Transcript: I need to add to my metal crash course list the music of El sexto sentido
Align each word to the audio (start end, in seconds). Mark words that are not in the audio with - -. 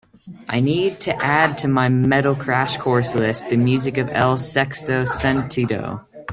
I 0.49 0.61
need 0.61 0.99
to 1.01 1.13
add 1.23 1.59
to 1.59 1.67
my 1.67 1.87
metal 1.87 2.33
crash 2.33 2.75
course 2.77 3.13
list 3.13 3.49
the 3.51 3.55
music 3.55 3.99
of 3.99 4.09
El 4.09 4.35
sexto 4.35 5.05
sentido 5.05 6.07